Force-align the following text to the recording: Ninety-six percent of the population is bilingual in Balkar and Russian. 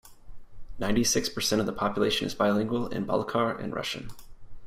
Ninety-six 0.79 1.29
percent 1.29 1.59
of 1.59 1.67
the 1.67 1.73
population 1.73 2.25
is 2.25 2.33
bilingual 2.33 2.87
in 2.87 3.05
Balkar 3.05 3.63
and 3.63 3.71
Russian. 3.71 4.09